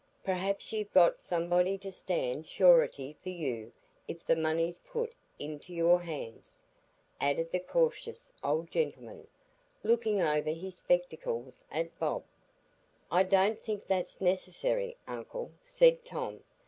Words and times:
Perhaps 0.23 0.73
you've 0.73 0.91
got 0.93 1.21
somebody 1.21 1.77
to 1.77 1.91
stand 1.91 2.47
surety 2.47 3.15
for 3.21 3.29
you 3.29 3.71
if 4.07 4.25
the 4.25 4.35
money's 4.35 4.79
put 4.79 5.13
into 5.37 5.73
your 5.75 6.01
hands?" 6.01 6.63
added 7.19 7.51
the 7.51 7.59
cautious 7.59 8.33
old 8.43 8.71
gentleman, 8.71 9.27
looking 9.83 10.19
over 10.19 10.49
his 10.49 10.75
spectacles 10.75 11.65
at 11.69 11.95
Bob. 11.99 12.23
"I 13.11 13.21
don't 13.21 13.59
think 13.59 13.85
that's 13.85 14.19
necessary, 14.19 14.97
uncle," 15.05 15.51
said 15.61 16.03
Tom. 16.03 16.43